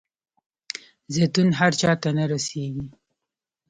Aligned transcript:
زیتون 1.13 1.49
هر 1.59 1.71
چاته 1.81 2.09
نه 2.17 2.25
رسیږي. 2.31 2.87